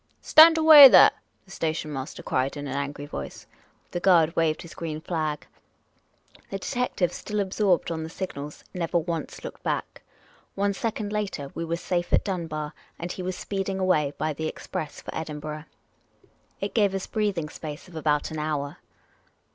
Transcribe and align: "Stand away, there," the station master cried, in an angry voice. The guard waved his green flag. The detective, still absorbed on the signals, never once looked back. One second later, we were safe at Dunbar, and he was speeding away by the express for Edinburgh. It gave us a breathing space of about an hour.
"Stand 0.23 0.57
away, 0.57 0.87
there," 0.87 1.11
the 1.45 1.51
station 1.51 1.93
master 1.93 2.23
cried, 2.23 2.57
in 2.57 2.65
an 2.67 2.75
angry 2.75 3.05
voice. 3.05 3.45
The 3.91 3.99
guard 3.99 4.35
waved 4.35 4.63
his 4.63 4.73
green 4.73 4.99
flag. 4.99 5.45
The 6.49 6.57
detective, 6.57 7.13
still 7.13 7.39
absorbed 7.39 7.91
on 7.91 8.01
the 8.01 8.09
signals, 8.09 8.63
never 8.73 8.97
once 8.97 9.43
looked 9.43 9.61
back. 9.61 10.01
One 10.55 10.73
second 10.73 11.13
later, 11.13 11.51
we 11.53 11.63
were 11.63 11.75
safe 11.77 12.11
at 12.13 12.25
Dunbar, 12.25 12.73
and 12.97 13.11
he 13.11 13.21
was 13.21 13.35
speeding 13.37 13.77
away 13.77 14.13
by 14.17 14.33
the 14.33 14.47
express 14.47 14.99
for 15.01 15.13
Edinburgh. 15.15 15.65
It 16.59 16.73
gave 16.73 16.95
us 16.95 17.05
a 17.05 17.09
breathing 17.09 17.49
space 17.49 17.87
of 17.87 17.95
about 17.95 18.31
an 18.31 18.39
hour. 18.39 18.77